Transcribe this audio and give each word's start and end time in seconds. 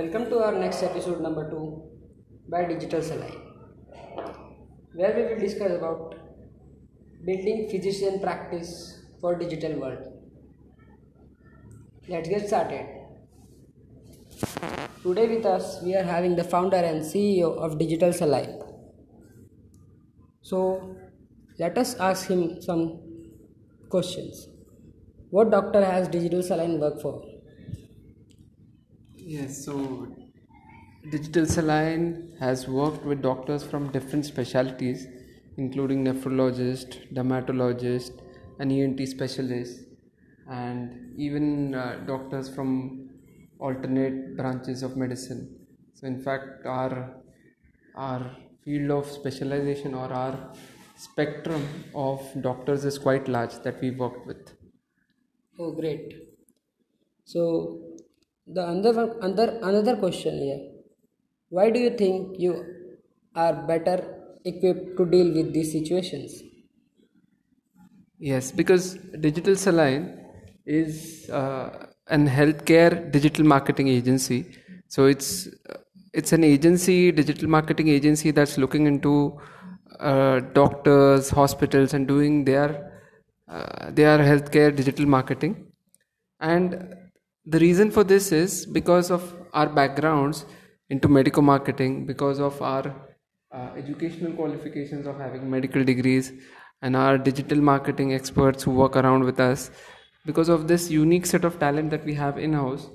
Welcome 0.00 0.30
to 0.30 0.38
our 0.44 0.52
next 0.52 0.82
episode 0.82 1.20
number 1.20 1.42
2 1.50 1.56
by 2.48 2.60
Digital 2.64 3.00
Salai, 3.06 3.32
where 4.94 5.14
we 5.16 5.24
will 5.28 5.38
discuss 5.38 5.72
about 5.72 6.14
building 7.26 7.68
physician 7.70 8.18
practice 8.20 8.70
for 9.20 9.34
digital 9.34 9.74
world. 9.78 9.98
Let's 12.08 12.30
get 12.30 12.46
started. 12.48 12.86
Today 15.02 15.26
with 15.34 15.44
us 15.44 15.82
we 15.82 15.94
are 15.94 16.06
having 16.12 16.34
the 16.34 16.44
founder 16.44 16.82
and 16.92 17.02
CEO 17.02 17.50
of 17.58 17.76
Digital 17.78 18.08
Salai. 18.20 18.46
So 20.40 20.96
let 21.58 21.76
us 21.76 21.94
ask 21.96 22.30
him 22.30 22.62
some 22.62 23.00
questions. 23.90 24.48
What 25.28 25.50
doctor 25.50 25.84
has 25.84 26.08
Digital 26.08 26.42
Saline 26.42 26.80
work 26.80 27.02
for? 27.02 27.39
Yes, 29.32 29.64
so 29.64 29.74
Digital 31.10 31.46
Saline 31.46 32.36
has 32.40 32.66
worked 32.68 33.04
with 33.04 33.22
doctors 33.22 33.62
from 33.62 33.90
different 33.92 34.24
specialties, 34.26 35.06
including 35.56 36.04
nephrologist, 36.04 37.14
dermatologist, 37.14 38.12
and 38.58 38.72
ENT 38.72 39.06
specialists, 39.08 39.84
and 40.50 41.18
even 41.18 41.74
uh, 41.74 42.04
doctors 42.06 42.52
from 42.54 43.10
alternate 43.58 44.36
branches 44.36 44.82
of 44.82 44.96
medicine. 44.96 45.66
So, 45.94 46.06
in 46.06 46.22
fact, 46.22 46.66
our 46.66 47.22
our 47.94 48.36
field 48.64 48.90
of 48.90 49.10
specialization 49.10 49.94
or 49.94 50.12
our 50.12 50.52
spectrum 50.96 51.64
of 51.94 52.20
doctors 52.42 52.84
is 52.84 52.98
quite 52.98 53.28
large 53.28 53.54
that 53.62 53.80
we 53.80 53.90
worked 53.90 54.26
with. 54.26 54.54
Oh, 55.58 55.70
great. 55.72 56.12
So, 57.24 57.89
the 58.46 58.66
another 58.68 59.06
one, 59.06 59.16
another 59.22 59.58
another 59.62 59.96
question 59.96 60.38
here: 60.38 60.60
Why 61.48 61.70
do 61.70 61.80
you 61.80 61.90
think 61.90 62.38
you 62.38 62.64
are 63.34 63.54
better 63.54 63.98
equipped 64.44 64.96
to 64.96 65.06
deal 65.06 65.32
with 65.34 65.52
these 65.52 65.72
situations? 65.72 66.42
Yes, 68.18 68.52
because 68.52 68.94
Digital 69.20 69.56
Saline 69.56 70.18
is 70.66 71.28
uh, 71.30 71.86
an 72.08 72.28
healthcare 72.28 73.10
digital 73.10 73.44
marketing 73.44 73.88
agency. 73.88 74.46
So 74.88 75.06
it's 75.06 75.48
it's 76.12 76.32
an 76.32 76.44
agency, 76.44 77.12
digital 77.12 77.48
marketing 77.48 77.88
agency 77.88 78.30
that's 78.30 78.58
looking 78.58 78.86
into 78.86 79.40
uh, 80.00 80.40
doctors, 80.40 81.30
hospitals, 81.30 81.94
and 81.94 82.06
doing 82.06 82.44
their 82.44 82.92
uh, 83.48 83.90
their 83.90 84.18
healthcare 84.18 84.74
digital 84.74 85.06
marketing. 85.06 85.66
And 86.40 86.94
the 87.46 87.58
reason 87.58 87.90
for 87.90 88.04
this 88.04 88.32
is 88.32 88.66
because 88.66 89.10
of 89.10 89.34
our 89.52 89.68
backgrounds 89.68 90.44
into 90.88 91.08
medical 91.08 91.42
marketing, 91.42 92.06
because 92.06 92.38
of 92.38 92.60
our 92.60 92.94
uh, 93.52 93.70
educational 93.76 94.32
qualifications 94.32 95.06
of 95.06 95.18
having 95.18 95.50
medical 95.50 95.82
degrees, 95.82 96.32
and 96.82 96.96
our 96.96 97.18
digital 97.18 97.58
marketing 97.58 98.14
experts 98.14 98.62
who 98.62 98.70
work 98.70 98.96
around 98.96 99.24
with 99.24 99.40
us. 99.40 99.70
Because 100.26 100.48
of 100.48 100.68
this 100.68 100.90
unique 100.90 101.26
set 101.26 101.44
of 101.44 101.58
talent 101.58 101.90
that 101.90 102.04
we 102.04 102.14
have 102.14 102.38
in 102.38 102.52
house, 102.52 102.90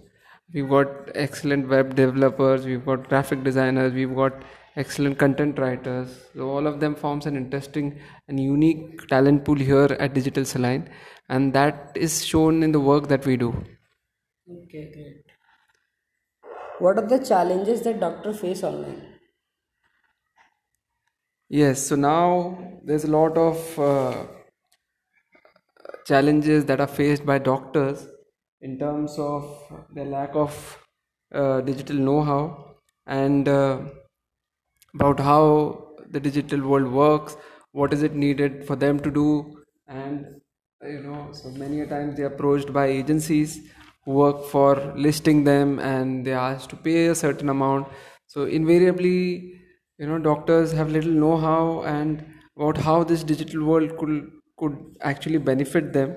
we've 0.54 0.70
got 0.70 0.88
excellent 1.16 1.68
web 1.68 1.96
developers, 1.96 2.66
we've 2.66 2.86
got 2.86 3.10
graphic 3.10 3.44
designers, 3.44 3.94
we've 3.94 4.16
got 4.16 4.34
excellent 4.76 5.18
content 5.18 5.58
writers. 5.58 6.26
So 6.36 6.50
all 6.50 6.68
of 6.68 6.80
them 6.80 6.96
forms 6.96 7.26
an 7.26 7.36
interesting 7.36 8.00
and 8.28 8.40
unique 8.40 9.08
talent 9.08 9.46
pool 9.46 9.56
here 9.56 9.96
at 10.00 10.14
Digital 10.14 10.46
Saline, 10.46 10.90
and 11.30 11.54
that 11.54 11.92
is 11.96 12.24
shown 12.26 12.62
in 12.64 12.72
the 12.72 12.80
work 12.80 13.08
that 13.08 13.26
we 13.26 13.38
do. 13.38 13.56
Okay, 14.50 14.92
great. 14.92 15.32
What 16.80 16.98
are 16.98 17.06
the 17.06 17.18
challenges 17.20 17.82
that 17.82 18.00
doctors 18.00 18.40
face 18.40 18.64
online? 18.64 19.20
Yes, 21.50 21.88
so 21.88 21.96
now 21.96 22.80
there's 22.84 23.04
a 23.04 23.10
lot 23.12 23.36
of 23.38 23.80
uh, 23.80 24.28
challenges 26.06 26.66
that 26.66 26.80
are 26.80 26.88
faced 26.88 27.26
by 27.26 27.38
doctors 27.38 28.08
in 28.62 28.78
terms 28.80 29.18
of 29.18 29.44
their 29.94 30.06
lack 30.06 30.36
of 30.36 30.84
uh, 31.34 31.62
digital 31.62 31.96
know 31.98 32.22
how 32.24 32.76
and 33.06 33.48
uh, 33.48 33.82
about 34.94 35.20
how 35.20 35.96
the 36.10 36.20
digital 36.20 36.62
world 36.68 36.92
works, 36.92 37.38
what 37.72 37.94
is 37.94 38.04
it 38.04 38.14
needed 38.14 38.66
for 38.66 38.76
them 38.76 39.00
to 39.00 39.12
do, 39.12 39.64
and 39.88 40.42
you 40.84 41.00
know, 41.02 41.32
so 41.34 41.50
many 41.52 41.82
a 41.82 41.88
times 41.88 42.16
they're 42.16 42.28
approached 42.34 42.72
by 42.74 42.86
agencies 42.88 43.70
work 44.06 44.46
for 44.46 44.94
listing 44.96 45.44
them 45.44 45.80
and 45.80 46.26
they're 46.26 46.38
asked 46.38 46.70
to 46.72 46.76
pay 46.76 47.08
a 47.08 47.16
certain 47.16 47.50
amount. 47.50 47.88
So, 48.28 48.44
invariably, 48.46 49.54
you 49.98 50.08
know 50.08 50.20
doctors 50.20 50.72
have 50.74 50.90
little 50.92 51.12
know-how 51.12 51.82
and 51.84 52.26
about 52.58 52.78
how 52.78 53.04
this 53.04 53.24
digital 53.24 53.64
world 53.66 53.98
could 53.98 54.30
could 54.58 54.76
actually 55.02 55.38
benefit 55.38 55.94
them 55.94 56.12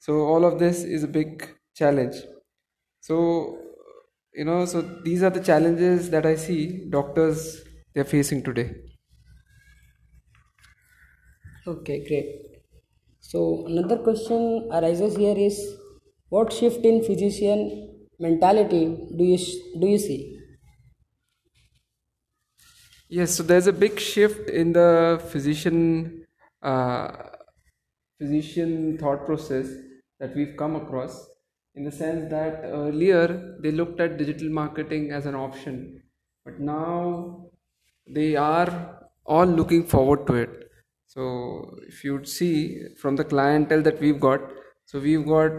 so 0.00 0.20
all 0.32 0.44
of 0.44 0.58
this 0.58 0.82
is 0.82 1.02
a 1.02 1.08
big 1.08 1.48
challenge 1.74 2.16
so 3.00 3.16
you 4.34 4.44
know 4.44 4.64
so 4.66 4.82
these 5.04 5.22
are 5.22 5.30
the 5.30 5.42
challenges 5.50 6.10
that 6.10 6.26
i 6.26 6.34
see 6.34 6.60
doctors 6.90 7.62
they're 7.94 8.12
facing 8.16 8.42
today 8.42 8.68
Okay, 11.66 12.06
great. 12.06 12.28
So 13.20 13.66
another 13.66 13.98
question 13.98 14.68
arises 14.72 15.16
here 15.16 15.36
is 15.36 15.58
what 16.36 16.52
shift 16.52 16.84
in 16.90 17.02
physician 17.08 17.60
mentality 18.18 18.84
do 19.18 19.24
you 19.32 19.38
do 19.80 19.86
you 19.92 19.98
see? 20.06 20.20
yes 23.08 23.36
so 23.36 23.42
there's 23.42 23.66
a 23.66 23.72
big 23.84 24.00
shift 24.00 24.50
in 24.50 24.72
the 24.72 24.90
physician 25.32 25.78
uh, 26.62 27.08
physician 28.18 28.98
thought 28.98 29.24
process 29.26 29.68
that 30.20 30.34
we've 30.34 30.56
come 30.56 30.76
across 30.76 31.16
in 31.74 31.84
the 31.84 31.92
sense 31.92 32.28
that 32.30 32.62
earlier 32.64 33.56
they 33.62 33.70
looked 33.70 34.00
at 34.00 34.18
digital 34.18 34.50
marketing 34.60 35.10
as 35.12 35.26
an 35.26 35.34
option 35.34 36.02
but 36.44 36.58
now 36.58 37.46
they 38.18 38.30
are 38.34 38.68
all 39.24 39.46
looking 39.60 39.84
forward 39.94 40.26
to 40.26 40.34
it 40.44 40.70
so 41.06 41.24
if 41.88 42.02
you'd 42.04 42.28
see 42.28 42.54
from 43.02 43.16
the 43.16 43.24
clientele 43.32 43.82
that 43.82 44.00
we've 44.00 44.20
got 44.28 44.40
so 44.86 44.98
we've 44.98 45.26
got 45.26 45.52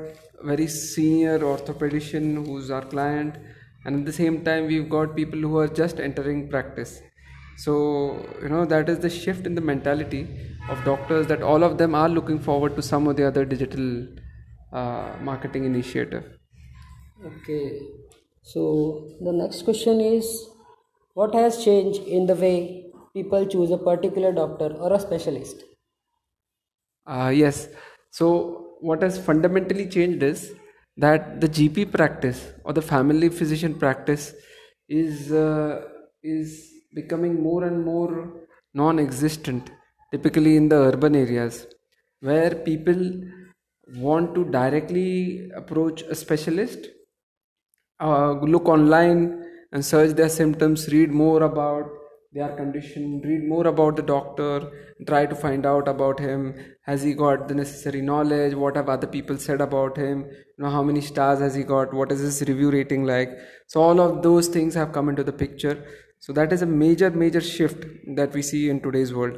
very 0.44 0.68
senior 0.68 1.40
orthopedician 1.40 2.46
who's 2.46 2.70
our 2.72 2.86
client 2.86 3.38
and 3.86 4.00
at 4.00 4.06
the 4.06 4.14
same 4.14 4.44
time 4.44 4.68
we've 4.68 4.90
got 4.90 5.16
people 5.16 5.40
who 5.40 5.58
are 5.58 5.68
just 5.68 6.00
entering 6.00 6.50
practice 6.50 7.02
so 7.58 7.74
you 8.42 8.50
know 8.50 8.66
that 8.66 8.90
is 8.90 9.00
the 9.00 9.09
shift 9.09 9.46
in 9.46 9.56
the 9.56 9.62
mentality 9.62 10.24
of 10.70 10.84
doctors 10.84 11.28
that 11.28 11.42
all 11.42 11.64
of 11.64 11.78
them 11.78 11.96
are 11.96 12.09
looking 12.09 12.40
forward 12.40 12.75
to 12.75 12.81
some 12.81 13.08
or 13.08 13.14
the 13.14 13.28
other 13.28 13.46
digital 13.46 14.08
uh, 14.74 15.16
marketing 15.22 15.66
initiative 15.66 16.24
Okay. 17.25 17.81
So 18.42 19.18
the 19.22 19.31
next 19.31 19.64
question 19.64 20.00
is 20.02 20.50
what 21.14 21.34
has 21.34 21.64
changed 21.64 22.02
in 22.04 22.25
the 22.25 22.36
way 22.36 22.92
people 23.14 23.46
choose 23.46 23.72
a 23.72 23.78
particular 23.78 24.31
doctor 24.31 24.68
or 24.74 24.94
a 24.94 25.00
specialist? 25.00 25.64
Uh, 27.06 27.31
yes. 27.34 27.69
So, 28.12 28.66
what 28.81 29.01
has 29.01 29.17
fundamentally 29.17 29.88
changed 29.88 30.23
is 30.23 30.53
that 30.97 31.39
the 31.41 31.47
GP 31.47 31.91
practice 31.91 32.51
or 32.63 32.73
the 32.73 32.81
family 32.81 33.29
physician 33.29 33.73
practice 33.75 34.33
is 34.89 35.31
uh, 35.31 35.81
is 36.23 36.71
becoming 36.93 37.41
more 37.41 37.63
and 37.63 37.83
more 37.83 38.33
non-existent, 38.73 39.69
typically 40.11 40.55
in 40.57 40.69
the 40.69 40.75
urban 40.75 41.15
areas, 41.15 41.67
where 42.21 42.55
people 42.55 43.21
want 43.95 44.33
to 44.35 44.45
directly 44.45 45.50
approach 45.56 46.01
a 46.03 46.15
specialist, 46.15 46.88
uh, 48.00 48.31
look 48.33 48.68
online 48.68 49.44
and 49.71 49.85
search 49.85 50.15
their 50.15 50.30
symptoms, 50.30 50.88
read 50.91 51.12
more 51.12 51.44
about 51.44 51.89
their 52.33 52.56
condition, 52.56 53.21
read 53.21 53.47
more 53.47 53.68
about 53.68 53.95
the 53.95 54.01
doctor, 54.01 54.71
try 55.07 55.25
to 55.25 55.35
find 55.35 55.65
out 55.65 55.88
about 55.88 56.19
him. 56.19 56.56
Has 56.81 57.03
he 57.03 57.13
got 57.13 57.47
the 57.47 57.56
necessary 57.56 58.01
knowledge? 58.01 58.53
What 58.53 58.75
have 58.75 58.89
other 58.89 59.07
people 59.07 59.38
said 59.38 59.62
about 59.62 59.97
him? 59.97 60.25
You 60.29 60.63
know, 60.63 60.69
how 60.69 60.83
many 60.83 61.01
stars 61.01 61.39
has 61.39 61.56
he 61.56 61.63
got? 61.63 61.94
What 61.94 62.12
is 62.12 62.19
his 62.19 62.41
review 62.41 62.71
rating 62.71 63.06
like? 63.06 63.38
So 63.68 63.81
all 63.81 64.00
of 64.00 64.24
those 64.24 64.47
things 64.47 64.74
have 64.75 64.91
come 64.91 65.09
into 65.09 65.24
the 65.24 65.33
picture. 65.33 65.85
So 66.19 66.33
that 66.33 66.51
is 66.51 66.62
a 66.62 66.65
major, 66.65 67.09
major 67.09 67.41
shift 67.41 67.85
that 68.15 68.33
we 68.33 68.41
see 68.41 68.69
in 68.69 68.81
today's 68.81 69.13
world. 69.13 69.38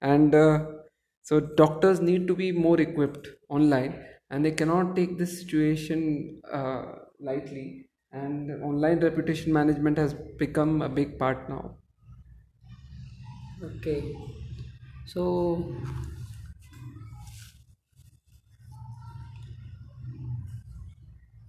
And 0.00 0.34
uh, 0.34 0.66
so 1.22 1.40
doctors 1.40 2.00
need 2.00 2.26
to 2.28 2.34
be 2.34 2.52
more 2.52 2.80
equipped 2.80 3.28
online, 3.48 4.04
and 4.30 4.44
they 4.44 4.52
cannot 4.52 4.96
take 4.96 5.18
this 5.18 5.40
situation 5.40 6.40
uh, 6.50 6.82
lightly. 7.18 7.86
And 8.12 8.50
online 8.64 9.00
reputation 9.00 9.52
management 9.52 9.96
has 9.98 10.14
become 10.14 10.82
a 10.82 10.88
big 10.88 11.18
part 11.18 11.48
now. 11.48 11.76
Okay. 13.62 14.16
So 15.06 15.74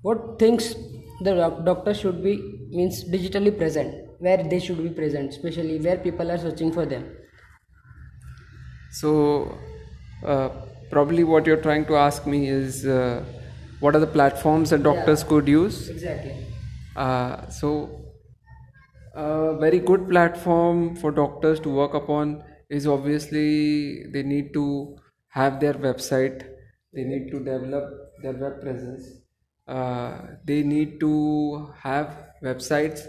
what 0.01 0.37
things 0.39 0.75
the 1.21 1.33
doctor 1.69 1.93
should 1.93 2.21
be 2.23 2.33
means 2.79 3.03
digitally 3.15 3.55
present 3.61 3.95
where 4.19 4.43
they 4.53 4.59
should 4.59 4.81
be 4.83 4.89
present 4.89 5.29
especially 5.29 5.79
where 5.79 5.97
people 5.97 6.29
are 6.31 6.37
searching 6.37 6.71
for 6.71 6.85
them 6.85 7.03
so 8.91 9.57
uh, 10.25 10.49
probably 10.89 11.23
what 11.23 11.45
you're 11.45 11.61
trying 11.61 11.85
to 11.85 11.95
ask 11.95 12.25
me 12.27 12.47
is 12.47 12.85
uh, 12.85 13.23
what 13.79 13.95
are 13.95 13.99
the 13.99 14.07
platforms 14.07 14.69
that 14.69 14.83
doctors 14.83 15.21
Yeah. 15.21 15.29
could 15.29 15.47
use 15.47 15.89
exactly 15.89 16.35
uh, 16.95 17.47
so 17.49 18.00
a 19.13 19.57
very 19.57 19.79
good 19.79 20.07
platform 20.09 20.95
for 20.95 21.11
doctors 21.11 21.59
to 21.61 21.69
work 21.69 21.93
upon 21.93 22.43
is 22.69 22.87
obviously 22.87 24.05
they 24.07 24.23
need 24.23 24.53
to 24.53 24.97
have 25.27 25.59
their 25.59 25.73
website. 25.73 26.45
They 26.93 27.03
need 27.03 27.31
to 27.31 27.39
develop 27.39 27.83
their 28.21 28.33
web 28.33 28.61
presence. 28.61 29.05
Uh, 29.67 30.17
they 30.45 30.63
need 30.63 30.99
to 30.99 31.73
have 31.77 32.17
websites 32.43 33.05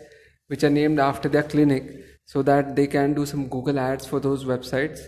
which 0.49 0.64
are 0.64 0.70
named 0.70 0.99
after 0.99 1.28
their 1.28 1.43
clinic 1.43 2.04
so 2.25 2.43
that 2.43 2.76
they 2.76 2.87
can 2.87 3.14
do 3.14 3.25
some 3.25 3.49
google 3.49 3.78
ads 3.78 4.06
for 4.06 4.20
those 4.20 4.44
websites. 4.44 5.00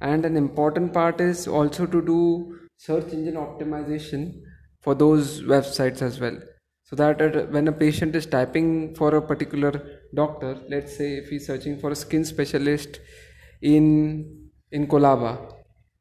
And 0.00 0.24
an 0.24 0.36
important 0.36 0.92
part 0.92 1.20
is 1.20 1.46
also 1.46 1.86
to 1.86 2.02
do 2.02 2.58
search 2.76 3.12
engine 3.12 3.34
optimization 3.34 4.40
for 4.80 4.94
those 4.94 5.42
websites 5.42 6.00
as 6.00 6.18
well 6.18 6.38
so 6.90 6.96
that 6.96 7.20
at- 7.22 7.50
when 7.52 7.68
a 7.68 7.72
patient 7.72 8.16
is 8.20 8.26
typing 8.26 8.94
for 8.94 9.14
a 9.16 9.22
particular 9.22 9.72
doctor 10.14 10.52
let's 10.68 10.96
say 10.96 11.08
if 11.18 11.28
he's 11.28 11.46
searching 11.46 11.78
for 11.78 11.90
a 11.90 11.96
skin 12.04 12.24
specialist 12.24 13.00
in 13.62 13.86
in 14.72 14.86
Colaba 14.86 15.32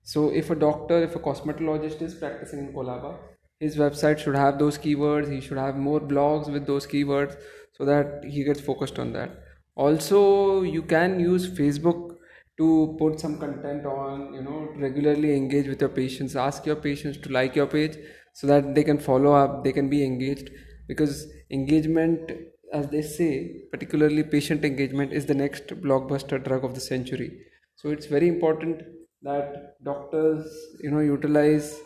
so 0.04 0.30
if 0.30 0.50
a 0.50 0.56
doctor 0.56 1.02
if 1.04 1.16
a 1.16 1.20
cosmetologist 1.20 2.02
is 2.02 2.16
practicing 2.16 2.60
in 2.60 2.74
Colaba 2.74 3.18
his 3.60 3.76
website 3.78 4.18
should 4.20 4.36
have 4.36 4.58
those 4.60 4.78
keywords 4.78 5.32
he 5.32 5.42
should 5.42 5.58
have 5.58 5.76
more 5.76 6.00
blogs 6.00 6.52
with 6.52 6.66
those 6.66 6.88
keywords 6.88 7.36
so 7.74 7.86
that 7.86 8.24
he 8.24 8.44
gets 8.44 8.60
focused 8.62 9.00
on 9.00 9.14
that. 9.14 9.32
Also 9.76 10.62
you 10.62 10.82
can 10.84 11.20
use 11.20 11.50
facebook 11.60 12.16
to 12.58 12.96
put 13.00 13.20
some 13.20 13.38
content 13.40 13.86
on 13.86 14.34
you 14.34 14.42
know 14.42 14.70
regularly 14.78 15.36
engage 15.36 15.68
with 15.68 15.80
your 15.82 15.90
patients. 15.90 16.36
Ask 16.36 16.66
your 16.66 16.76
patients 16.76 17.18
to 17.20 17.32
like 17.32 17.56
your 17.56 17.68
page 17.68 17.98
so 18.34 18.48
that 18.48 18.76
they 18.76 18.84
can 18.84 19.00
follow 19.00 19.34
up 19.34 19.64
they 19.64 19.72
can 19.72 19.90
be 19.90 20.04
engaged 20.06 20.50
because 20.90 21.16
engagement 21.58 22.32
as 22.72 22.88
they 22.90 23.02
say 23.02 23.32
particularly 23.72 24.24
patient 24.24 24.66
engagement 24.70 25.14
is 25.20 25.26
the 25.26 25.40
next 25.44 25.68
blockbuster 25.86 26.44
drug 26.44 26.64
of 26.64 26.76
the 26.76 26.82
century. 26.82 27.30
So 27.76 27.90
it's 27.90 28.06
very 28.06 28.28
important 28.28 28.82
that 29.24 29.84
doctors 29.84 30.46
you 30.82 30.92
know 30.92 31.00
utilize 31.00 31.80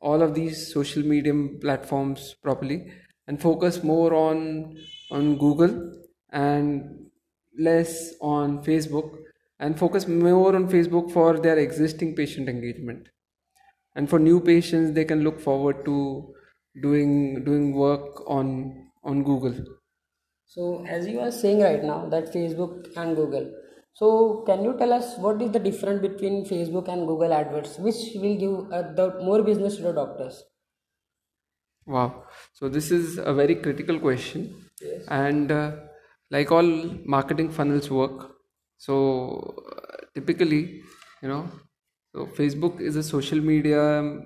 all 0.00 0.22
of 0.22 0.34
these 0.34 0.72
social 0.72 1.02
media 1.02 1.34
platforms 1.60 2.34
properly 2.42 2.78
and 3.26 3.40
focus 3.40 3.82
more 3.82 4.12
on 4.14 4.76
on 5.10 5.38
google 5.38 5.74
and 6.30 7.08
less 7.58 8.14
on 8.20 8.62
facebook 8.64 9.10
and 9.60 9.78
focus 9.78 10.06
more 10.08 10.54
on 10.56 10.68
facebook 10.68 11.10
for 11.12 11.38
their 11.38 11.58
existing 11.58 12.14
patient 12.14 12.48
engagement. 12.48 13.08
And 13.94 14.10
for 14.10 14.18
new 14.18 14.40
patients 14.40 14.94
they 14.94 15.04
can 15.04 15.22
look 15.22 15.40
forward 15.40 15.84
to 15.84 16.34
doing 16.82 17.44
doing 17.44 17.74
work 17.74 18.22
on 18.28 18.90
on 19.02 19.22
google 19.24 19.56
so 20.52 20.66
as 20.86 21.06
you 21.06 21.20
are 21.24 21.30
saying 21.38 21.58
right 21.64 21.82
now 21.88 21.96
that 22.14 22.30
facebook 22.36 22.86
and 23.02 23.14
google 23.18 23.46
so 24.00 24.08
can 24.46 24.64
you 24.66 24.72
tell 24.78 24.92
us 24.98 25.10
what 25.26 25.42
is 25.46 25.50
the 25.56 25.62
difference 25.68 26.00
between 26.06 26.38
facebook 26.52 26.88
and 26.94 27.06
google 27.12 27.32
adverts 27.40 27.78
which 27.78 28.00
will 28.24 28.36
give 28.44 28.56
uh, 28.72 28.82
the 29.00 29.06
more 29.30 29.42
business 29.50 29.76
to 29.76 29.82
the 29.82 29.92
doctors 30.02 30.42
Wow. 31.86 32.26
So 32.52 32.68
this 32.68 32.90
is 32.90 33.18
a 33.18 33.32
very 33.34 33.56
critical 33.56 33.98
question. 34.00 34.70
Yes. 34.80 35.08
And 35.08 35.52
uh, 35.52 35.76
like 36.30 36.50
all 36.50 36.66
marketing 37.16 37.50
funnels 37.50 37.90
work, 37.90 38.36
so 38.78 39.64
uh, 39.72 40.06
typically, 40.14 40.82
you 41.22 41.28
know, 41.28 41.50
so 42.12 42.26
Facebook 42.26 42.80
is 42.80 42.96
a 42.96 43.02
social 43.02 43.40
media 43.40 44.20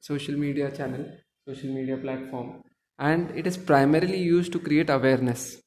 social 0.00 0.36
media 0.36 0.70
channel, 0.74 1.04
social 1.46 1.72
media 1.72 1.96
platform, 1.96 2.62
and 2.98 3.30
it 3.32 3.46
is 3.46 3.56
primarily 3.56 4.18
used 4.18 4.52
to 4.52 4.58
create 4.58 4.90
awareness 4.90 5.60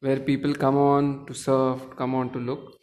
where 0.00 0.18
people 0.18 0.54
come 0.54 0.76
on 0.76 1.26
to 1.26 1.34
surf, 1.34 1.80
come 1.96 2.14
on 2.14 2.32
to 2.32 2.38
look. 2.38 2.76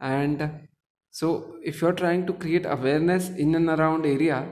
And 0.00 0.68
so 1.10 1.56
if 1.62 1.80
you're 1.80 1.92
trying 1.92 2.26
to 2.26 2.32
create 2.32 2.66
awareness 2.66 3.28
in 3.30 3.54
and 3.54 3.68
around 3.68 4.04
area, 4.04 4.48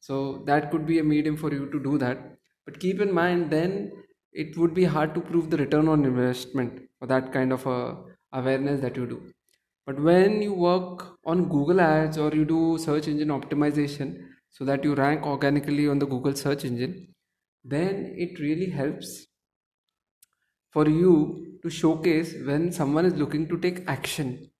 so 0.00 0.42
that 0.46 0.70
could 0.70 0.86
be 0.86 0.98
a 0.98 1.04
medium 1.04 1.36
for 1.36 1.52
you 1.52 1.70
to 1.70 1.82
do 1.82 1.98
that. 1.98 2.18
But 2.66 2.80
keep 2.80 3.00
in 3.00 3.12
mind 3.12 3.50
then 3.50 3.92
it 4.32 4.56
would 4.58 4.74
be 4.74 4.84
hard 4.84 5.14
to 5.14 5.20
prove 5.20 5.50
the 5.50 5.56
return 5.56 5.88
on 5.88 6.04
investment 6.04 6.82
for 6.98 7.06
that 7.06 7.32
kind 7.32 7.52
of 7.52 7.66
a 7.66 7.96
awareness 8.32 8.80
that 8.80 8.96
you 8.96 9.06
do. 9.06 9.22
But 9.86 10.00
when 10.00 10.42
you 10.42 10.54
work 10.54 11.16
on 11.24 11.48
Google 11.48 11.80
Ads 11.80 12.18
or 12.18 12.34
you 12.34 12.44
do 12.44 12.78
search 12.78 13.08
engine 13.08 13.28
optimization 13.28 14.28
so 14.52 14.64
that 14.66 14.84
you 14.84 14.94
rank 14.94 15.26
organically 15.26 15.88
on 15.88 15.98
the 15.98 16.06
Google 16.06 16.36
search 16.36 16.64
engine, 16.64 17.14
then 17.64 18.14
it 18.16 18.38
really 18.40 18.70
helps 18.70 19.26
for 20.70 20.88
you 20.88 21.58
to 21.62 21.70
showcase 21.70 22.34
when 22.46 22.72
someone 22.72 23.04
is 23.04 23.14
looking 23.14 23.48
to 23.48 23.58
take 23.58 23.86
action. 23.88 24.50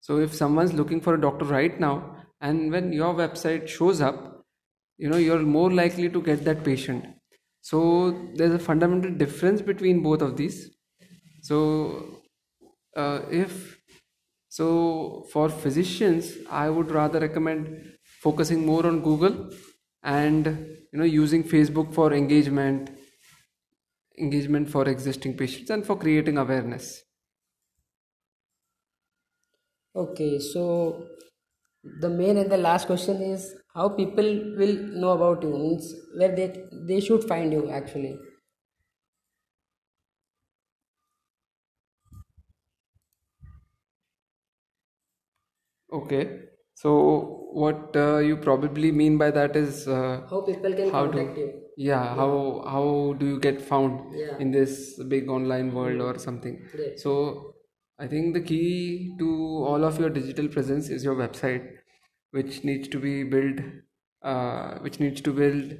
So 0.00 0.18
if 0.18 0.34
someone's 0.34 0.72
looking 0.72 1.00
for 1.00 1.14
a 1.14 1.20
doctor 1.20 1.44
right 1.44 1.78
now 1.78 2.16
and 2.40 2.70
when 2.72 2.92
your 2.92 3.14
website 3.14 3.68
shows 3.68 4.00
up, 4.00 4.44
you 4.98 5.08
know 5.08 5.16
you're 5.16 5.40
more 5.40 5.72
likely 5.72 6.08
to 6.10 6.22
get 6.22 6.44
that 6.44 6.64
patient. 6.64 7.06
So 7.60 8.30
there's 8.34 8.54
a 8.54 8.58
fundamental 8.58 9.12
difference 9.12 9.62
between 9.62 10.02
both 10.02 10.22
of 10.22 10.36
these. 10.36 10.76
So 11.42 12.22
uh, 12.96 13.22
if 13.30 13.78
so 14.48 15.24
for 15.32 15.48
physicians 15.48 16.36
i 16.50 16.68
would 16.68 16.90
rather 16.90 17.20
recommend 17.20 17.91
focusing 18.26 18.64
more 18.66 18.86
on 18.86 19.02
google 19.02 19.36
and 20.02 20.46
you 20.92 20.98
know 20.98 21.04
using 21.22 21.42
facebook 21.54 21.92
for 21.94 22.12
engagement 22.12 22.90
engagement 24.18 24.70
for 24.70 24.88
existing 24.88 25.36
patients 25.36 25.68
and 25.68 25.84
for 25.84 25.98
creating 25.98 26.38
awareness. 26.38 27.02
Okay 29.96 30.38
so 30.38 31.08
the 32.02 32.08
main 32.10 32.36
and 32.36 32.50
the 32.52 32.56
last 32.58 32.86
question 32.86 33.22
is 33.22 33.54
how 33.74 33.88
people 33.88 34.30
will 34.60 34.74
know 35.02 35.10
about 35.18 35.42
you 35.42 35.52
means 35.64 35.94
where 36.16 36.34
they 36.36 36.48
they 36.90 37.00
should 37.00 37.24
find 37.32 37.52
you 37.52 37.70
actually. 37.70 38.14
Okay 45.92 46.48
so 46.74 47.41
what 47.52 47.96
uh, 47.96 48.18
you 48.18 48.36
probably 48.36 48.90
mean 48.92 49.18
by 49.18 49.30
that 49.30 49.56
is 49.56 49.86
uh, 49.88 50.22
how 50.30 50.40
people 50.42 50.72
can 50.72 50.90
how 50.90 51.02
contact 51.06 51.34
do 51.34 51.40
you. 51.40 51.52
Yeah 51.76 52.14
how 52.14 52.30
how 52.74 53.14
do 53.18 53.26
you 53.26 53.38
get 53.40 53.60
found 53.70 54.14
Yeah. 54.22 54.38
in 54.38 54.50
this 54.50 54.74
big 55.14 55.28
online 55.28 55.72
world 55.74 56.00
or 56.00 56.18
something? 56.18 56.56
Great. 56.72 56.98
so 57.04 57.12
i 57.98 58.06
think 58.12 58.34
the 58.34 58.40
key 58.50 59.14
to 59.18 59.28
all 59.70 59.84
of 59.88 59.98
your 60.02 60.10
digital 60.10 60.48
presence 60.48 60.88
is 60.96 61.04
your 61.08 61.14
website 61.22 61.64
which 62.30 62.64
needs 62.64 62.88
to 62.88 62.98
be 63.06 63.14
built 63.34 63.60
uh, 64.22 64.78
which 64.86 64.98
needs 65.00 65.20
to 65.20 65.32
build 65.32 65.72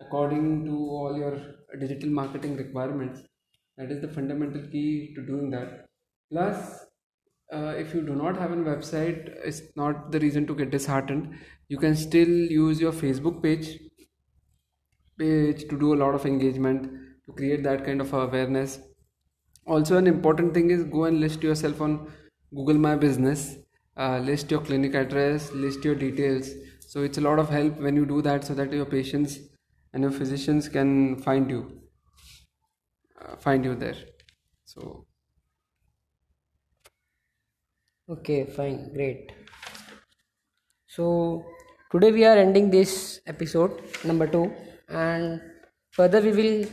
according 0.00 0.64
to 0.66 0.76
all 0.98 1.16
your 1.16 1.34
digital 1.80 2.10
marketing 2.10 2.56
requirements. 2.56 3.20
That 3.76 3.90
is 3.90 4.00
the 4.02 4.08
fundamental 4.08 4.62
key 4.68 5.12
to 5.14 5.24
doing 5.26 5.50
that. 5.50 5.86
Plus 6.30 6.86
uh, 7.52 7.74
if 7.76 7.94
you 7.94 8.02
do 8.02 8.14
not 8.14 8.36
have 8.36 8.52
a 8.52 8.56
website 8.56 9.28
it's 9.44 9.62
not 9.76 10.10
the 10.10 10.20
reason 10.20 10.46
to 10.46 10.54
get 10.54 10.70
disheartened. 10.70 11.34
You 11.68 11.78
can 11.78 11.96
still 11.96 12.28
use 12.28 12.80
your 12.80 12.92
facebook 12.92 13.42
page 13.42 13.78
page 15.18 15.68
to 15.68 15.78
do 15.78 15.94
a 15.94 15.98
lot 16.02 16.14
of 16.14 16.26
engagement 16.26 16.90
to 17.26 17.32
create 17.32 17.62
that 17.64 17.84
kind 17.84 18.00
of 18.00 18.12
awareness. 18.12 18.80
Also 19.66 19.96
an 19.96 20.06
important 20.06 20.54
thing 20.54 20.70
is 20.70 20.84
go 20.84 21.04
and 21.04 21.20
list 21.20 21.42
yourself 21.42 21.80
on 21.80 22.10
google 22.54 22.78
my 22.78 22.96
business. 22.96 23.56
Uh, 23.96 24.18
list 24.18 24.50
your 24.50 24.60
clinic 24.60 24.94
address 24.94 25.52
list 25.52 25.84
your 25.84 25.94
details. 25.94 26.50
So 26.80 27.02
it's 27.02 27.18
a 27.18 27.20
lot 27.20 27.38
of 27.38 27.48
help 27.50 27.78
when 27.78 27.96
you 27.96 28.06
do 28.06 28.22
that 28.22 28.44
so 28.44 28.54
that 28.54 28.72
your 28.72 28.86
patients 28.86 29.38
and 29.92 30.02
your 30.02 30.12
physicians 30.12 30.68
can 30.68 31.16
find 31.22 31.50
you 31.50 31.82
uh, 33.20 33.36
find 33.36 33.64
you 33.64 33.74
there. 33.74 33.96
So 34.64 35.06
okay 38.08 38.44
fine 38.46 38.92
great. 38.92 39.32
So 40.86 41.44
today 41.90 42.12
we 42.12 42.24
are 42.24 42.36
ending 42.36 42.70
this 42.70 43.20
episode 43.26 43.80
number 44.04 44.26
2 44.26 44.52
and 44.88 45.40
further 45.90 46.20
we 46.20 46.32
will 46.32 46.66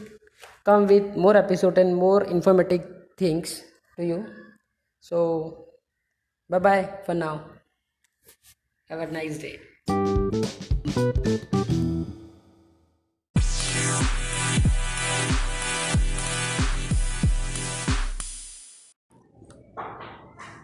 come 0.66 0.88
with 0.88 1.16
more 1.16 1.38
episode 1.38 1.78
and 1.78 1.96
more 1.96 2.24
informative 2.24 2.86
things 3.18 3.64
to 3.98 4.06
you. 4.06 4.26
So 5.00 5.68
bye 6.50 6.60
bye 6.60 6.90
for 7.06 7.14
now. 7.14 7.46
Have 8.90 9.00
a 9.00 9.12
nice 9.12 9.38
day 9.38 9.60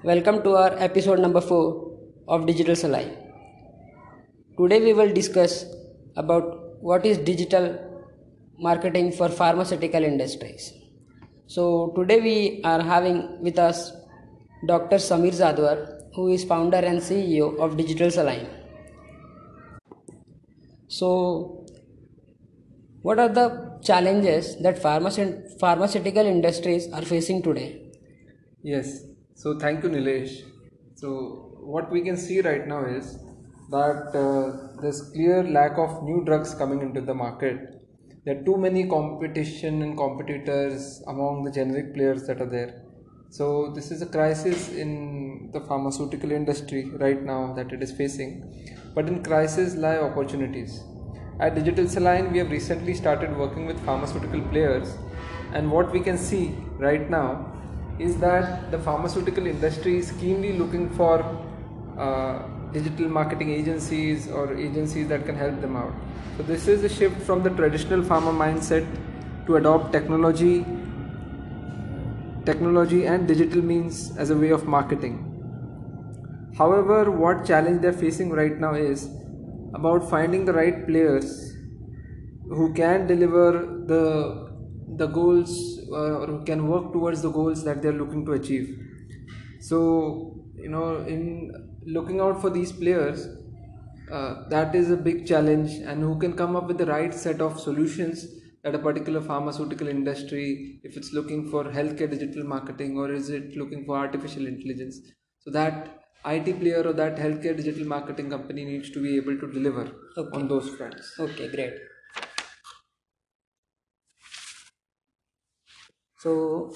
Welcome 0.07 0.43
to 0.43 0.51
our 0.55 0.73
episode 0.77 1.19
number 1.19 1.41
4 1.41 1.91
of 2.27 2.45
Digital 2.45 2.75
Salai. 2.75 3.05
Today 4.55 4.79
we 4.79 4.93
will 4.93 5.11
discuss 5.11 5.65
about 6.15 6.77
what 6.79 7.07
is 7.07 7.17
digital 7.17 7.65
marketing 8.59 9.11
for 9.13 9.29
pharmaceutical 9.29 10.03
industries. 10.03 10.73
So 11.47 11.91
today 11.95 12.19
we 12.21 12.61
are 12.63 12.83
having 12.83 13.41
with 13.41 13.57
us 13.57 13.93
Dr. 14.67 14.97
Samir 14.97 15.33
Zadwar 15.39 16.03
who 16.13 16.27
is 16.27 16.43
founder 16.43 16.77
and 16.91 16.99
CEO 16.99 17.57
of 17.57 17.75
Digital 17.75 18.11
Saline. 18.11 18.45
So 20.87 21.65
what 23.01 23.17
are 23.17 23.29
the 23.29 23.79
challenges 23.81 24.55
that 24.57 24.79
pharmace- 24.79 25.59
pharmaceutical 25.59 26.31
industries 26.37 26.93
are 26.93 27.01
facing 27.15 27.41
today? 27.41 27.91
Yes. 28.61 29.14
So 29.35 29.59
thank 29.59 29.83
you, 29.83 29.89
Nilesh. 29.89 30.43
So 30.95 31.09
what 31.73 31.91
we 31.91 32.01
can 32.01 32.17
see 32.17 32.41
right 32.41 32.65
now 32.67 32.85
is 32.85 33.17
that 33.69 34.15
uh, 34.23 34.81
there's 34.81 35.01
clear 35.13 35.43
lack 35.43 35.77
of 35.77 36.03
new 36.03 36.23
drugs 36.25 36.53
coming 36.55 36.81
into 36.81 37.01
the 37.01 37.13
market. 37.13 37.81
There 38.23 38.39
are 38.39 38.43
too 38.43 38.57
many 38.57 38.87
competition 38.87 39.81
and 39.83 39.97
competitors 39.97 41.03
among 41.07 41.43
the 41.43 41.51
generic 41.51 41.93
players 41.93 42.25
that 42.27 42.41
are 42.41 42.49
there. 42.49 42.81
So 43.29 43.71
this 43.75 43.91
is 43.91 44.01
a 44.01 44.05
crisis 44.05 44.69
in 44.69 45.49
the 45.53 45.59
pharmaceutical 45.59 46.31
industry 46.31 46.89
right 46.91 47.21
now 47.21 47.53
that 47.53 47.71
it 47.71 47.83
is 47.83 47.91
facing. 47.91 48.31
But 48.95 49.07
in 49.07 49.23
crisis 49.23 49.75
lie 49.75 49.97
opportunities. 49.97 50.81
At 51.39 51.55
Digital 51.55 51.87
Saline, 51.87 52.31
we 52.31 52.37
have 52.37 52.49
recently 52.49 52.93
started 52.93 53.35
working 53.37 53.65
with 53.65 53.77
pharmaceutical 53.83 54.41
players, 54.43 54.95
and 55.53 55.69
what 55.69 55.91
we 55.91 55.99
can 55.99 56.17
see 56.17 56.55
right 56.77 57.09
now 57.09 57.51
is 57.99 58.17
that 58.17 58.71
the 58.71 58.79
pharmaceutical 58.79 59.47
industry 59.47 59.97
is 59.97 60.11
keenly 60.13 60.53
looking 60.57 60.89
for 60.89 61.23
uh, 61.97 62.43
digital 62.73 63.07
marketing 63.07 63.49
agencies 63.51 64.29
or 64.29 64.55
agencies 64.55 65.07
that 65.07 65.25
can 65.25 65.35
help 65.35 65.61
them 65.61 65.75
out. 65.75 65.93
So, 66.37 66.43
this 66.43 66.67
is 66.67 66.83
a 66.83 66.89
shift 66.89 67.21
from 67.21 67.43
the 67.43 67.49
traditional 67.49 68.01
pharma 68.01 68.33
mindset 68.35 68.85
to 69.45 69.55
adopt 69.55 69.93
technology, 69.93 70.65
technology 72.45 73.05
and 73.05 73.27
digital 73.27 73.61
means 73.61 74.15
as 74.17 74.29
a 74.29 74.35
way 74.35 74.49
of 74.49 74.65
marketing. 74.65 75.31
However, 76.57 77.11
what 77.11 77.45
challenge 77.45 77.81
they're 77.81 77.93
facing 77.93 78.29
right 78.31 78.57
now 78.59 78.73
is 78.73 79.09
about 79.73 80.09
finding 80.09 80.45
the 80.45 80.53
right 80.53 80.85
players 80.87 81.53
who 82.49 82.73
can 82.73 83.07
deliver 83.07 83.51
the 83.87 84.54
the 84.87 85.07
goals 85.07 85.51
uh, 85.91 86.19
or 86.21 86.27
who 86.27 86.43
can 86.45 86.67
work 86.67 86.91
towards 86.93 87.21
the 87.21 87.29
goals 87.31 87.63
that 87.63 87.81
they're 87.81 87.99
looking 88.03 88.25
to 88.25 88.33
achieve 88.33 88.67
so 89.59 90.45
you 90.55 90.69
know 90.69 90.97
in 91.13 91.21
looking 91.85 92.19
out 92.19 92.39
for 92.41 92.49
these 92.49 92.71
players 92.71 93.27
uh, 94.11 94.47
that 94.49 94.75
is 94.75 94.91
a 94.91 94.97
big 94.97 95.25
challenge 95.25 95.71
and 95.91 96.01
who 96.01 96.17
can 96.19 96.35
come 96.35 96.55
up 96.55 96.67
with 96.67 96.77
the 96.77 96.85
right 96.85 97.13
set 97.13 97.41
of 97.41 97.59
solutions 97.59 98.25
that 98.63 98.75
a 98.75 98.79
particular 98.79 99.21
pharmaceutical 99.21 99.87
industry 99.87 100.79
if 100.83 100.97
it's 100.97 101.11
looking 101.13 101.49
for 101.49 101.63
healthcare 101.65 102.09
digital 102.09 102.43
marketing 102.43 102.97
or 102.97 103.11
is 103.11 103.29
it 103.29 103.55
looking 103.55 103.85
for 103.85 103.97
artificial 103.97 104.45
intelligence 104.47 104.99
so 105.39 105.51
that 105.51 106.01
IT 106.25 106.53
player 106.53 106.81
or 106.85 106.93
that 106.93 107.17
healthcare 107.17 107.55
digital 107.55 107.85
marketing 107.85 108.29
company 108.29 108.65
needs 108.65 108.89
to 108.91 109.01
be 109.01 109.15
able 109.15 109.37
to 109.39 109.51
deliver 109.51 109.91
Okay. 110.17 110.31
on 110.31 110.47
those 110.47 110.69
fronts. 110.69 111.15
Okay, 111.19 111.49
great. 111.51 111.75
So, 116.19 116.73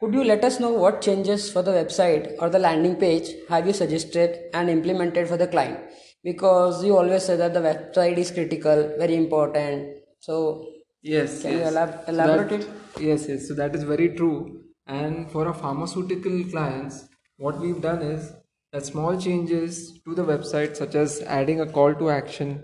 could 0.00 0.12
you 0.14 0.24
let 0.24 0.44
us 0.44 0.60
know 0.60 0.70
what 0.72 1.00
changes 1.00 1.50
for 1.50 1.62
the 1.62 1.70
website 1.70 2.34
or 2.40 2.50
the 2.50 2.58
landing 2.58 2.96
page 2.96 3.30
have 3.48 3.66
you 3.66 3.72
suggested 3.72 4.50
and 4.52 4.68
implemented 4.68 5.28
for 5.28 5.36
the 5.36 5.46
client? 5.46 5.78
Because 6.22 6.84
you 6.84 6.96
always 6.96 7.24
say 7.24 7.36
that 7.36 7.54
the 7.54 7.60
website 7.60 8.16
is 8.18 8.30
critical, 8.30 8.94
very 8.98 9.14
important. 9.16 9.98
So, 10.20 10.66
Yes. 11.02 11.42
Can 11.42 11.52
you 11.52 11.58
yes. 11.58 11.74
elab- 11.74 12.06
So 12.06 12.12
elaborate 12.12 12.48
that- 12.50 12.60
it? 12.60 13.02
Yes, 13.02 13.28
yes. 13.28 13.46
So 13.48 13.54
that 13.54 13.74
is 13.74 13.82
very 13.82 14.08
true. 14.16 14.62
And 14.86 15.30
for 15.30 15.46
our 15.46 15.52
pharmaceutical 15.54 16.44
clients, 16.50 17.04
what 17.36 17.58
we've 17.60 17.80
done 17.80 18.00
is 18.00 18.32
that 18.72 18.86
small 18.86 19.18
changes 19.20 20.00
to 20.04 20.14
the 20.14 20.24
website, 20.24 20.76
such 20.76 20.94
as 20.94 21.20
adding 21.22 21.60
a 21.60 21.66
call 21.70 21.94
to 21.94 22.08
action, 22.08 22.62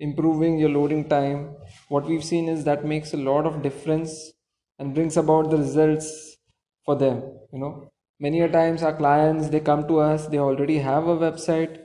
improving 0.00 0.58
your 0.58 0.70
loading 0.70 1.08
time, 1.08 1.56
what 1.88 2.04
we've 2.06 2.24
seen 2.24 2.48
is 2.48 2.64
that 2.64 2.84
makes 2.84 3.14
a 3.14 3.16
lot 3.16 3.46
of 3.46 3.62
difference 3.62 4.32
and 4.78 4.94
brings 4.94 5.16
about 5.16 5.50
the 5.50 5.58
results 5.58 6.36
for 6.84 6.96
them. 6.96 7.22
You 7.52 7.58
know, 7.60 7.90
many 8.18 8.40
a 8.40 8.48
times 8.48 8.82
our 8.82 8.96
clients 8.96 9.48
they 9.48 9.60
come 9.60 9.86
to 9.88 10.00
us, 10.00 10.26
they 10.26 10.38
already 10.38 10.78
have 10.78 11.06
a 11.06 11.16
website, 11.16 11.78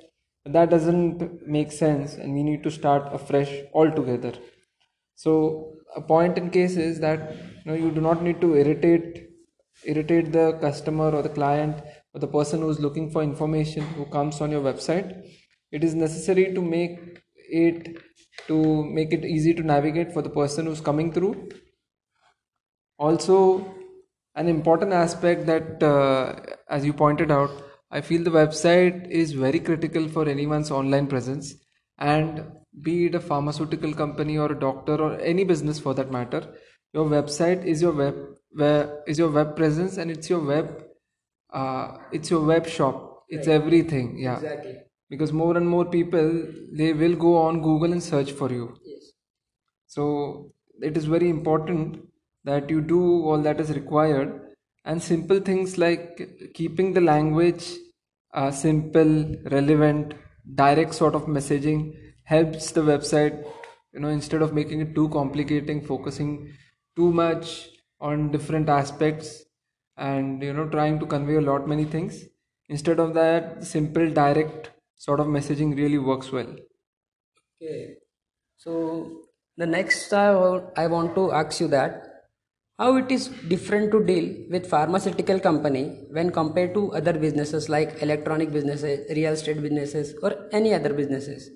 but 0.44 0.54
that 0.54 0.70
doesn't 0.70 1.48
make 1.48 1.72
sense, 1.72 2.16
and 2.16 2.34
we 2.34 2.44
need 2.44 2.64
to 2.64 2.72
start 2.72 3.14
afresh 3.14 3.52
altogether. 3.74 4.34
So 5.16 5.74
a 5.96 6.02
point 6.02 6.38
in 6.38 6.50
case 6.50 6.78
is 6.78 7.00
that 7.00 7.36
you 7.36 7.72
know 7.72 7.74
you 7.74 7.92
do 7.92 8.02
not 8.02 8.24
need 8.24 8.40
to 8.42 8.56
irritate 8.56 9.26
irritate 9.86 10.32
the 10.32 10.54
customer 10.62 11.10
or 11.12 11.22
the 11.22 11.30
client 11.30 11.82
or 12.14 12.20
the 12.20 12.28
person 12.28 12.62
who 12.62 12.70
is 12.70 12.80
looking 12.80 13.10
for 13.12 13.24
information 13.24 13.84
who 13.96 14.06
comes 14.06 14.42
on 14.42 14.52
your 14.52 14.62
website. 14.62 15.24
It 15.72 15.84
is 15.84 15.96
necessary 15.96 16.54
to 16.54 16.62
make 16.62 17.20
it 17.50 17.98
to 18.48 18.84
make 18.86 19.14
it 19.14 19.26
easy 19.26 19.54
to 19.54 19.64
navigate 19.64 20.12
for 20.14 20.22
the 20.22 20.30
person 20.30 20.66
who's 20.66 20.82
coming 20.82 21.12
through. 21.12 21.50
Also, 22.98 23.74
an 24.36 24.48
important 24.48 24.94
aspect 24.94 25.46
that, 25.46 25.82
uh, 25.84 26.36
as 26.70 26.86
you 26.86 26.94
pointed 26.94 27.32
out, 27.32 27.52
I 27.92 28.02
feel 28.02 28.24
the 28.24 28.30
website 28.30 29.10
is 29.10 29.34
very 29.34 29.60
critical 29.60 30.08
for 30.08 30.28
anyone's 30.28 30.72
online 30.72 31.08
presence, 31.08 31.56
and 31.98 32.46
be 32.82 33.08
it 33.08 33.16
a 33.16 33.20
pharmaceutical 33.20 33.94
company 33.94 34.38
or 34.38 34.52
a 34.52 34.60
doctor 34.60 34.96
or 34.96 35.20
any 35.20 35.44
business 35.44 35.80
for 35.80 35.94
that 35.96 36.12
matter, 36.12 36.54
your 36.94 37.06
website 37.06 37.66
is 37.66 37.82
your 37.82 37.94
web 37.94 38.16
where 38.52 39.04
is 39.08 39.20
your 39.20 39.30
web 39.30 39.56
presence 39.56 39.98
and 39.98 40.10
it's 40.10 40.30
your 40.30 40.44
web 40.44 40.84
uh, 41.54 41.98
it's 42.12 42.30
your 42.30 42.44
web 42.44 42.68
shop 42.68 43.24
it's 43.28 43.48
everything 43.48 44.18
yeah 44.18 44.38
exactly. 44.38 44.78
Because 45.10 45.34
more 45.34 45.58
and 45.58 45.68
more 45.68 45.86
people 45.86 46.30
they 46.72 46.94
will 46.94 47.16
go 47.16 47.38
on 47.38 47.62
google 47.62 47.92
and 47.92 48.04
search 48.04 48.32
for 48.32 48.52
you. 48.52 48.76
Yes. 48.86 49.12
so 49.88 50.52
it 50.82 50.96
is 50.98 51.06
very 51.06 51.30
important 51.30 52.00
that 52.44 52.70
you 52.70 52.82
do 52.82 53.02
all 53.26 53.42
that 53.42 53.60
is 53.60 53.72
required. 53.72 54.42
And 54.86 55.02
simple 55.02 55.40
things 55.40 55.78
like 55.78 56.52
keeping 56.54 56.94
the 56.94 57.02
language 57.02 57.78
uh, 58.34 58.52
simple, 58.52 59.36
relevant, 59.52 60.14
direct 60.56 60.94
sort 60.96 61.16
of 61.16 61.24
messaging 61.26 61.96
helps 62.24 62.72
the 62.72 62.82
website, 62.82 63.44
you 63.94 64.00
know, 64.00 64.08
instead 64.10 64.42
of 64.42 64.54
making 64.54 64.82
it 64.82 64.96
too 64.96 65.10
complicating, 65.10 65.86
focusing 65.86 66.54
too 66.96 67.12
much 67.12 67.70
on 68.00 68.32
different 68.32 68.70
aspects 68.70 69.44
and 69.98 70.42
you 70.42 70.54
know 70.54 70.68
trying 70.70 71.00
to 71.00 71.06
convey 71.06 71.36
a 71.36 71.42
lot 71.42 71.68
many 71.68 71.86
things. 71.86 72.24
Instead 72.70 73.00
of 73.00 73.14
that 73.16 73.64
simple 73.64 74.10
direct 74.10 74.70
sort 75.08 75.20
of 75.20 75.28
messaging 75.38 75.76
really 75.84 76.02
works 76.12 76.32
well 76.38 76.52
Okay. 77.62 77.98
So 78.58 79.24
the 79.58 79.66
next 79.66 80.14
I 80.14 80.28
I 80.78 80.88
want 80.88 81.16
to 81.16 81.32
ask 81.32 81.60
you 81.60 81.68
that 81.70 82.06
how 82.78 82.96
it 82.96 83.12
is 83.12 83.28
different 83.54 83.92
to 83.92 84.04
deal 84.06 84.28
with 84.50 84.70
pharmaceutical 84.70 85.40
company 85.40 85.84
when 86.12 86.32
compared 86.32 86.74
to 86.76 86.94
other 86.94 87.14
businesses 87.14 87.68
like 87.68 88.02
electronic 88.02 88.54
businesses, 88.54 89.06
real 89.18 89.34
estate 89.34 89.62
businesses, 89.62 90.16
or 90.24 90.48
any 90.54 90.74
other 90.74 90.94
businesses. 90.94 91.50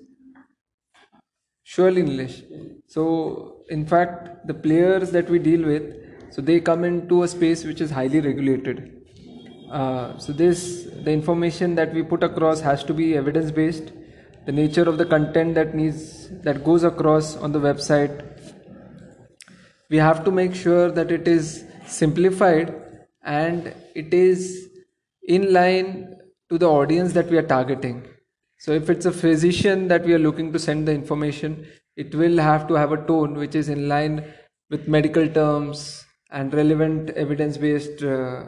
Surely, 1.62 2.02
Nilesh. 2.02 2.42
So, 2.86 3.62
in 3.70 3.86
fact, 3.86 4.46
the 4.46 4.54
players 4.54 5.10
that 5.12 5.30
we 5.30 5.38
deal 5.38 5.64
with, 5.64 5.94
so 6.30 6.42
they 6.42 6.60
come 6.60 6.84
into 6.84 7.22
a 7.22 7.28
space 7.28 7.64
which 7.64 7.80
is 7.80 7.90
highly 7.90 8.20
regulated. 8.20 9.03
Uh, 9.74 10.16
so, 10.18 10.32
this 10.32 10.84
the 11.02 11.10
information 11.10 11.74
that 11.74 11.92
we 11.92 12.02
put 12.02 12.22
across 12.22 12.60
has 12.60 12.84
to 12.84 12.94
be 12.94 13.16
evidence 13.16 13.50
based. 13.50 13.90
The 14.46 14.52
nature 14.52 14.88
of 14.88 14.98
the 14.98 15.04
content 15.04 15.56
that 15.56 15.74
needs 15.74 16.28
that 16.42 16.62
goes 16.62 16.84
across 16.84 17.36
on 17.36 17.50
the 17.50 17.58
website, 17.58 18.22
we 19.90 19.96
have 19.96 20.22
to 20.26 20.30
make 20.30 20.54
sure 20.54 20.92
that 20.92 21.10
it 21.10 21.26
is 21.26 21.64
simplified 21.88 22.72
and 23.24 23.74
it 23.96 24.14
is 24.14 24.68
in 25.26 25.52
line 25.52 26.18
to 26.50 26.58
the 26.58 26.70
audience 26.70 27.12
that 27.14 27.28
we 27.28 27.36
are 27.36 27.48
targeting. 27.56 28.06
So 28.58 28.72
if 28.72 28.88
it's 28.88 29.06
a 29.06 29.12
physician 29.12 29.88
that 29.88 30.04
we 30.04 30.14
are 30.14 30.20
looking 30.20 30.52
to 30.52 30.58
send 30.60 30.86
the 30.86 30.92
information, 30.92 31.66
it 31.96 32.14
will 32.14 32.38
have 32.38 32.68
to 32.68 32.74
have 32.74 32.92
a 32.92 33.04
tone 33.06 33.34
which 33.34 33.56
is 33.56 33.68
in 33.68 33.88
line 33.88 34.24
with 34.70 34.86
medical 34.86 35.28
terms 35.28 36.04
and 36.30 36.54
relevant 36.54 37.10
evidence 37.10 37.56
based 37.56 38.04
uh, 38.04 38.44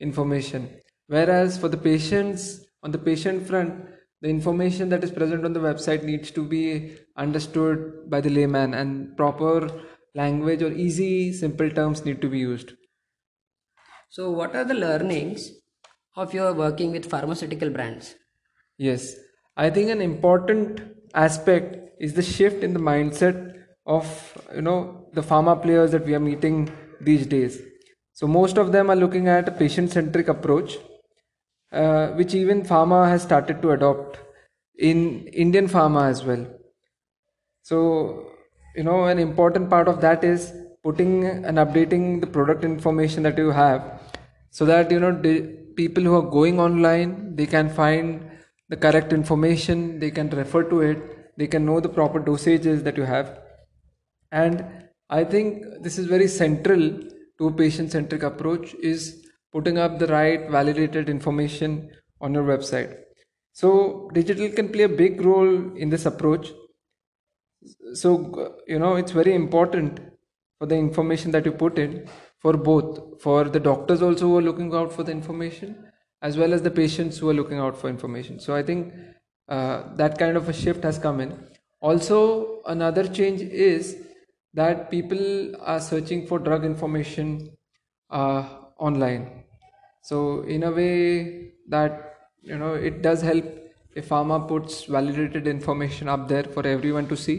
information. 0.00 0.68
Whereas 1.08 1.58
for 1.58 1.68
the 1.68 1.76
patients, 1.76 2.64
on 2.82 2.90
the 2.90 2.98
patient 2.98 3.46
front, 3.46 3.86
the 4.22 4.28
information 4.28 4.88
that 4.88 5.04
is 5.04 5.10
present 5.10 5.44
on 5.44 5.52
the 5.52 5.60
website 5.60 6.02
needs 6.02 6.30
to 6.32 6.44
be 6.44 6.96
understood 7.16 8.08
by 8.08 8.20
the 8.20 8.30
layman 8.30 8.74
and 8.74 9.16
proper 9.16 9.68
language 10.14 10.62
or 10.62 10.72
easy 10.72 11.32
simple 11.32 11.70
terms 11.70 12.04
need 12.04 12.20
to 12.22 12.28
be 12.28 12.38
used. 12.38 12.72
So 14.08 14.30
what 14.30 14.56
are 14.56 14.64
the 14.64 14.74
learnings 14.74 15.50
of 16.16 16.32
your 16.32 16.54
working 16.54 16.92
with 16.92 17.10
pharmaceutical 17.10 17.70
brands? 17.70 18.14
Yes, 18.78 19.14
I 19.56 19.70
think 19.70 19.90
an 19.90 20.00
important 20.00 20.80
aspect 21.14 21.76
is 22.00 22.14
the 22.14 22.22
shift 22.22 22.62
in 22.62 22.72
the 22.72 22.80
mindset 22.80 23.54
of 23.86 24.06
you 24.54 24.62
know 24.62 25.08
the 25.12 25.22
pharma 25.22 25.60
players 25.60 25.92
that 25.92 26.04
we 26.04 26.14
are 26.14 26.20
meeting 26.20 26.70
these 27.00 27.26
days. 27.26 27.60
So 28.18 28.26
most 28.26 28.56
of 28.56 28.72
them 28.72 28.90
are 28.90 28.96
looking 28.96 29.28
at 29.28 29.46
a 29.46 29.52
patient-centric 29.52 30.28
approach, 30.28 30.78
uh, 31.70 32.06
which 32.18 32.34
even 32.34 32.62
pharma 32.62 33.00
has 33.08 33.22
started 33.22 33.60
to 33.60 33.72
adopt 33.72 34.18
in 34.78 35.26
Indian 35.44 35.66
pharma 35.68 36.08
as 36.08 36.24
well. 36.24 36.46
So 37.62 38.30
you 38.74 38.84
know 38.84 39.04
an 39.04 39.18
important 39.18 39.68
part 39.68 39.88
of 39.92 40.00
that 40.00 40.24
is 40.24 40.54
putting 40.82 41.26
and 41.26 41.58
updating 41.58 42.22
the 42.22 42.26
product 42.26 42.64
information 42.64 43.22
that 43.24 43.36
you 43.36 43.50
have, 43.50 43.82
so 44.50 44.64
that 44.64 44.90
you 44.90 44.98
know 44.98 45.12
people 45.76 46.02
who 46.02 46.14
are 46.20 46.30
going 46.38 46.58
online 46.58 47.36
they 47.36 47.46
can 47.56 47.68
find 47.68 48.30
the 48.70 48.78
correct 48.78 49.12
information, 49.12 49.98
they 49.98 50.10
can 50.10 50.30
refer 50.30 50.62
to 50.70 50.80
it, 50.80 51.36
they 51.36 51.46
can 51.46 51.66
know 51.66 51.80
the 51.80 51.92
proper 51.98 52.18
dosages 52.18 52.82
that 52.84 52.96
you 52.96 53.02
have. 53.02 53.28
And 54.32 54.64
I 55.10 55.22
think 55.24 55.64
this 55.82 55.98
is 55.98 56.06
very 56.06 56.28
central 56.28 56.88
to 57.38 57.50
patient 57.52 57.92
centric 57.92 58.22
approach 58.22 58.74
is 58.74 59.26
putting 59.52 59.78
up 59.78 59.98
the 59.98 60.06
right 60.06 60.50
validated 60.50 61.08
information 61.08 61.90
on 62.20 62.34
your 62.34 62.44
website. 62.44 62.94
So 63.52 64.10
digital 64.12 64.50
can 64.50 64.70
play 64.70 64.84
a 64.84 64.88
big 64.88 65.20
role 65.20 65.76
in 65.76 65.88
this 65.88 66.06
approach. 66.06 66.52
So 67.94 68.60
you 68.66 68.78
know 68.78 68.96
it's 68.96 69.12
very 69.12 69.34
important 69.34 70.00
for 70.58 70.66
the 70.66 70.76
information 70.76 71.30
that 71.32 71.44
you 71.44 71.52
put 71.52 71.78
in 71.78 72.08
for 72.38 72.54
both 72.56 73.20
for 73.20 73.44
the 73.44 73.60
doctors 73.60 74.02
also 74.02 74.28
who 74.28 74.38
are 74.38 74.42
looking 74.42 74.74
out 74.74 74.92
for 74.92 75.02
the 75.02 75.12
information 75.12 75.76
as 76.22 76.36
well 76.36 76.54
as 76.54 76.62
the 76.62 76.70
patients 76.70 77.18
who 77.18 77.28
are 77.28 77.34
looking 77.34 77.58
out 77.58 77.76
for 77.78 77.88
information. 77.88 78.40
So 78.40 78.54
I 78.54 78.62
think 78.62 78.92
uh, 79.48 79.94
that 79.96 80.18
kind 80.18 80.36
of 80.36 80.48
a 80.48 80.52
shift 80.52 80.82
has 80.84 80.98
come 80.98 81.20
in. 81.20 81.38
Also, 81.80 82.62
another 82.66 83.06
change 83.06 83.40
is 83.42 84.05
that 84.56 84.90
people 84.90 85.56
are 85.60 85.80
searching 85.80 86.26
for 86.26 86.38
drug 86.38 86.64
information 86.64 87.56
uh, 88.10 88.42
online. 88.78 89.44
So 90.02 90.42
in 90.42 90.62
a 90.62 90.70
way 90.70 91.52
that 91.68 92.14
you 92.42 92.58
know 92.58 92.74
it 92.74 93.02
does 93.02 93.22
help 93.22 93.44
if 93.94 94.08
pharma 94.10 94.46
puts 94.48 94.84
validated 94.84 95.46
information 95.46 96.08
up 96.08 96.28
there 96.28 96.44
for 96.44 96.66
everyone 96.66 97.08
to 97.08 97.16
see, 97.16 97.38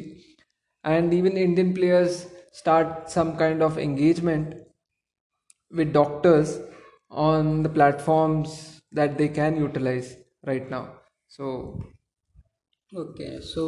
and 0.84 1.14
even 1.14 1.38
Indian 1.38 1.74
players 1.74 2.28
start 2.52 3.12
some 3.12 3.38
kind 3.38 3.62
of 3.62 3.78
engagement 3.78 4.56
with 5.72 5.94
doctors 5.94 6.60
on 7.10 7.64
the 7.64 7.70
platforms 7.70 8.82
that 8.92 9.18
they 9.18 9.28
can 9.30 9.58
utilize 9.58 10.18
right 10.46 10.70
now 10.70 10.84
so 11.28 11.80
okay 13.02 13.40
so 13.42 13.64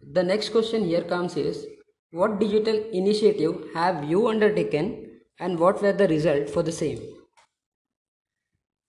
the 0.00 0.22
next 0.22 0.50
question 0.50 0.84
here 0.84 1.02
comes 1.02 1.36
is 1.36 1.66
what 2.10 2.38
digital 2.38 2.76
initiative 2.92 3.54
have 3.74 4.04
you 4.04 4.28
undertaken 4.28 5.20
and 5.38 5.58
what 5.58 5.82
were 5.82 5.92
the 5.92 6.08
result 6.08 6.48
for 6.48 6.62
the 6.62 6.72
same? 6.72 7.00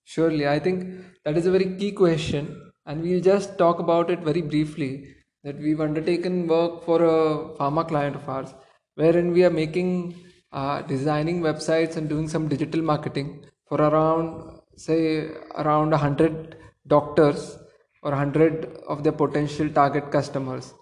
Surely 0.04 0.48
i 0.48 0.58
think 0.58 1.06
that 1.24 1.38
is 1.38 1.46
a 1.46 1.52
very 1.52 1.76
key 1.78 1.92
question 1.92 2.72
and 2.86 3.04
we'll 3.04 3.22
just 3.22 3.58
talk 3.58 3.80
about 3.80 4.10
it 4.10 4.22
very 4.22 4.42
briefly 4.42 5.16
that 5.44 5.58
we've 5.58 5.82
undertaken 5.82 6.48
work 6.48 6.84
for 6.84 7.04
a 7.04 7.20
pharma 7.58 7.88
client 7.88 8.16
of 8.16 8.28
ours 8.28 8.54
wherein 8.96 9.32
we 9.32 9.44
are 9.44 9.52
making 9.52 10.16
uh, 10.52 10.82
designing 10.82 11.42
websites 11.42 11.96
and 11.98 12.10
doing 12.10 12.28
some 12.28 12.48
digital 12.48 12.82
marketing 12.82 13.46
for 13.68 13.80
around 13.82 14.60
say 14.76 15.30
around 15.56 15.92
100 15.92 16.56
doctors 16.88 17.58
or 18.02 18.12
100 18.12 18.78
of 18.88 19.04
their 19.04 19.12
potential 19.12 19.70
target 19.70 20.12
customers 20.12 20.74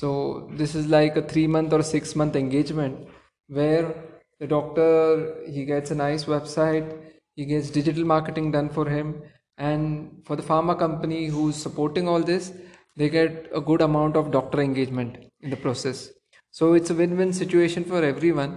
so 0.00 0.08
this 0.60 0.74
is 0.80 0.86
like 0.96 1.16
a 1.16 1.22
3 1.22 1.46
month 1.56 1.72
or 1.76 1.82
6 1.82 2.16
month 2.20 2.36
engagement 2.42 2.96
where 3.58 3.84
the 4.40 4.48
doctor 4.54 4.90
he 5.54 5.64
gets 5.72 5.90
a 5.94 6.00
nice 6.06 6.24
website 6.34 6.88
he 7.38 7.44
gets 7.52 7.76
digital 7.78 8.04
marketing 8.14 8.48
done 8.56 8.70
for 8.76 8.86
him 8.96 9.08
and 9.70 9.82
for 10.26 10.36
the 10.40 10.46
pharma 10.50 10.74
company 10.84 11.20
who's 11.34 11.64
supporting 11.66 12.06
all 12.12 12.24
this 12.32 12.46
they 13.00 13.08
get 13.18 13.32
a 13.60 13.62
good 13.70 13.82
amount 13.88 14.14
of 14.20 14.32
doctor 14.38 14.60
engagement 14.68 15.12
in 15.44 15.50
the 15.54 15.60
process 15.66 15.98
so 16.58 16.72
it's 16.78 16.90
a 16.90 16.98
win-win 17.00 17.32
situation 17.42 17.84
for 17.84 18.02
everyone 18.12 18.52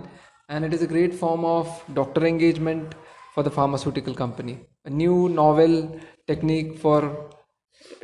and 0.49 0.65
it 0.67 0.73
is 0.75 0.82
a 0.82 0.91
great 0.93 1.13
form 1.13 1.43
of 1.45 1.67
doctor 1.99 2.25
engagement 2.25 2.95
for 3.34 3.43
the 3.43 3.51
pharmaceutical 3.51 4.13
company. 4.13 4.60
A 4.86 4.89
new 4.89 5.30
novel 5.30 5.99
technique 6.27 6.77
for 6.77 7.30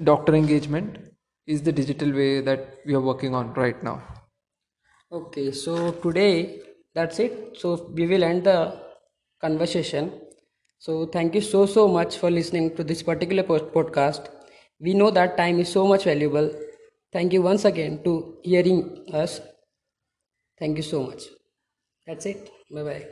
doctor 0.04 0.34
engagement 0.36 0.98
is 1.48 1.64
the 1.64 1.72
digital 1.72 2.12
way 2.12 2.42
that 2.42 2.80
we 2.86 2.94
are 2.94 3.02
working 3.02 3.34
on 3.34 3.54
right 3.54 3.82
now. 3.84 4.04
Okay, 5.12 5.52
so 5.52 5.92
today 5.92 6.62
that's 6.94 7.20
it. 7.20 7.58
So 7.58 7.90
we 7.94 8.08
will 8.08 8.24
end 8.24 8.44
the 8.44 8.80
conversation. 9.42 10.12
So 10.80 11.06
thank 11.06 11.36
you 11.36 11.42
so 11.42 11.66
so 11.66 11.88
much 11.88 12.18
for 12.18 12.30
listening 12.32 12.76
to 12.76 12.84
this 12.84 13.04
particular 13.04 13.44
post 13.44 13.66
podcast. 13.78 14.30
We 14.80 14.94
know 14.94 15.10
that 15.12 15.38
time 15.38 15.60
is 15.60 15.70
so 15.70 15.88
much 15.88 16.04
valuable. 16.04 16.50
Thank 17.12 17.34
you 17.34 17.42
once 17.42 17.66
again 17.66 18.04
to 18.04 18.38
hearing 18.44 18.82
us. 19.14 19.40
Thank 20.60 20.78
you 20.78 20.84
so 20.84 21.04
much. 21.04 21.24
That's 22.06 22.26
it. 22.26 22.52
Bye 22.72 22.84
bye. 22.84 23.08